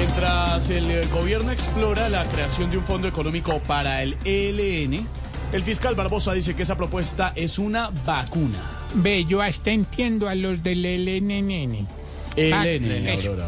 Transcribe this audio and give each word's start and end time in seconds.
Mientras 0.00 0.70
el 0.70 0.90
eh, 0.90 1.06
gobierno 1.12 1.50
explora 1.50 2.08
la 2.08 2.24
creación 2.24 2.70
de 2.70 2.78
un 2.78 2.84
fondo 2.84 3.06
económico 3.06 3.60
para 3.60 4.02
el 4.02 4.16
ELN, 4.24 5.06
el 5.52 5.62
fiscal 5.62 5.94
Barbosa 5.94 6.32
dice 6.32 6.56
que 6.56 6.62
esa 6.62 6.74
propuesta 6.74 7.34
es 7.36 7.58
una 7.58 7.90
vacuna. 8.06 8.58
Ve, 8.94 9.26
yo 9.26 9.42
hasta 9.42 9.70
entiendo 9.70 10.26
a 10.30 10.34
los 10.34 10.62
del 10.62 10.84
LNN. 10.84 11.86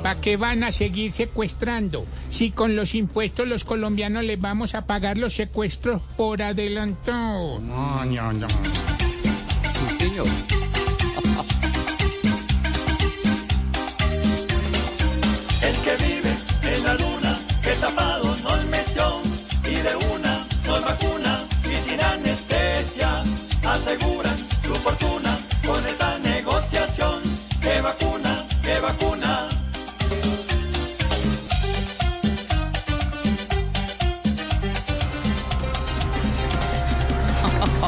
¿Para 0.03 0.21
qué 0.21 0.37
van 0.37 0.63
a 0.63 0.73
seguir 0.73 1.13
secuestrando? 1.13 2.05
Si 2.29 2.51
con 2.51 2.77
los 2.77 2.95
impuestos 2.95 3.49
los 3.49 3.65
colombianos 3.65 4.23
les 4.23 4.39
vamos 4.39 4.75
a 4.75 4.85
pagar 4.85 5.17
los 5.17 5.35
secuestros 5.35 6.03
por 6.19 6.43
adelantado. 6.43 7.61
No, 7.61 8.05
no, 8.05 8.33
no. 8.35 8.49
Sí, 8.49 10.05
señor. 10.05 10.27
Vacuna, 27.83 28.47
que 28.63 28.81
vacuna. 28.81 29.49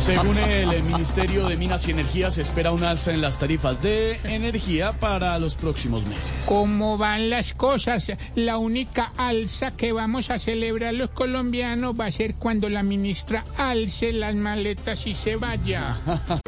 Según 0.00 0.36
el 0.36 0.82
Ministerio 0.82 1.46
de 1.46 1.56
Minas 1.56 1.88
y 1.88 1.92
Energía, 1.92 2.30
se 2.30 2.42
espera 2.42 2.72
un 2.72 2.84
alza 2.84 3.14
en 3.14 3.22
las 3.22 3.38
tarifas 3.38 3.80
de 3.80 4.20
energía 4.24 4.92
para 4.92 5.38
los 5.38 5.54
próximos 5.54 6.04
meses. 6.04 6.44
¿Cómo 6.46 6.98
van 6.98 7.30
las 7.30 7.54
cosas? 7.54 8.12
La 8.34 8.58
única 8.58 9.12
alza 9.16 9.70
que 9.70 9.92
vamos 9.92 10.28
a 10.28 10.38
celebrar 10.38 10.92
los 10.92 11.08
colombianos 11.08 11.98
va 11.98 12.06
a 12.06 12.12
ser 12.12 12.34
cuando 12.34 12.68
la 12.68 12.82
ministra 12.82 13.46
alce 13.56 14.12
las 14.12 14.34
maletas 14.34 15.06
y 15.06 15.14
se 15.14 15.36
vaya. 15.36 15.96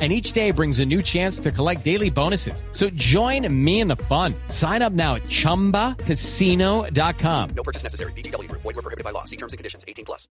And 0.00 0.12
each 0.12 0.32
day 0.32 0.52
brings 0.52 0.78
a 0.78 0.86
new 0.86 1.02
chance 1.02 1.40
to 1.40 1.50
collect 1.50 1.84
daily 1.84 2.08
bonuses. 2.08 2.62
So 2.70 2.88
join 2.90 3.52
me 3.52 3.80
in 3.80 3.88
the 3.88 3.96
fun. 3.96 4.32
Sign 4.46 4.80
up 4.80 4.92
now 4.92 5.16
at 5.16 5.24
chumbacasino.com. 5.24 7.50
No 7.56 7.62
purchase 7.64 7.82
necessary. 7.82 8.12
VGW. 8.12 8.46
Void 8.52 8.62
were 8.62 8.74
prohibited 8.74 9.02
by 9.02 9.10
law. 9.10 9.24
See 9.24 9.36
terms 9.36 9.52
and 9.52 9.58
conditions. 9.58 9.84
18 9.88 10.04
plus. 10.04 10.28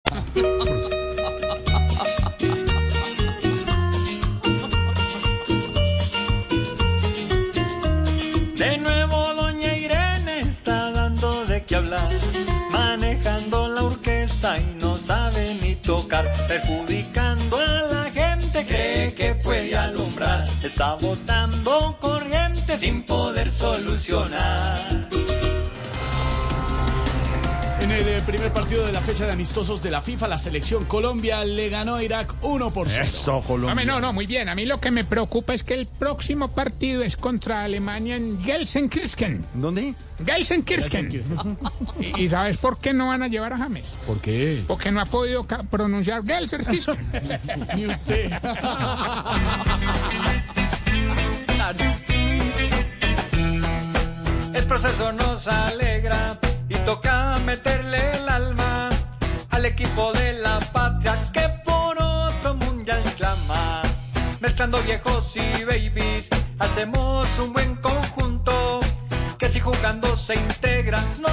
De 8.55 8.77
nuevo 8.77 9.33
doña 9.33 9.75
Irene 9.77 10.39
está 10.41 10.91
dando 10.91 11.45
de 11.45 11.63
qué 11.65 11.75
hablar, 11.75 12.07
manejando 12.71 13.67
la 13.69 13.83
orquesta 13.83 14.57
y 14.59 14.77
no 14.79 14.95
sabe 14.95 15.57
ni 15.61 15.75
tocar, 15.75 16.31
perjudicando 16.47 16.82
está 20.63 20.95
botando 20.95 21.97
corriente 21.99 22.77
sin 22.77 23.03
poder 23.03 23.51
solucionar. 23.51 25.09
En 27.83 27.91
el 27.91 28.07
eh, 28.07 28.23
primer 28.25 28.49
partido 28.53 28.85
de 28.85 28.93
la 28.93 29.01
fecha 29.01 29.25
de 29.25 29.33
amistosos 29.33 29.83
de 29.83 29.91
la 29.91 30.01
FIFA, 30.01 30.29
la 30.29 30.37
selección 30.37 30.85
Colombia 30.85 31.43
le 31.43 31.67
ganó 31.67 31.95
a 31.95 32.03
Irak 32.03 32.33
1 32.41 32.71
por 32.71 32.87
0. 32.87 33.43
Hombre, 33.49 33.83
no, 33.83 33.99
no, 33.99 34.13
muy 34.13 34.25
bien. 34.25 34.47
A 34.47 34.55
mí 34.55 34.65
lo 34.65 34.79
que 34.79 34.89
me 34.89 35.03
preocupa 35.03 35.53
es 35.53 35.63
que 35.63 35.73
el 35.73 35.85
próximo 35.85 36.47
partido 36.47 37.03
es 37.03 37.17
contra 37.17 37.65
Alemania 37.65 38.15
en 38.15 38.41
Gelsenkirchen. 38.41 39.45
¿Dónde? 39.53 39.95
Gelsenkirchen. 40.25 41.25
¿Y, 41.99 42.21
y 42.21 42.29
sabes 42.29 42.55
por 42.55 42.77
qué 42.77 42.93
no 42.93 43.07
van 43.07 43.21
a 43.21 43.27
llevar 43.27 43.51
a 43.51 43.57
James? 43.57 43.97
¿Por 44.07 44.21
qué? 44.21 44.63
Porque 44.65 44.89
no 44.89 45.01
ha 45.01 45.05
podido 45.05 45.43
pronunciar 45.43 46.23
Gelsenkirchen. 46.23 46.95
Ni 47.75 47.85
usted. 47.85 48.31
El 54.53 54.65
proceso 54.65 55.11
nos 55.11 55.47
alegra 55.47 56.39
y 56.69 56.75
toca 56.85 57.37
meterle 57.45 57.99
el 58.17 58.29
alma 58.29 58.89
al 59.51 59.65
equipo 59.65 60.13
de 60.13 60.33
la 60.33 60.59
patria 60.71 61.17
que 61.33 61.49
por 61.65 61.97
otro 62.01 62.55
mundial 62.55 63.01
clama. 63.17 63.81
Mezclando 64.39 64.77
viejos 64.83 65.35
y 65.35 65.63
babies, 65.63 66.29
hacemos 66.59 67.27
un 67.39 67.53
buen 67.53 67.75
conjunto 67.77 68.79
que 69.37 69.49
si 69.49 69.59
jugando 69.59 70.17
se 70.17 70.35
integran 70.35 71.05
nos 71.21 71.32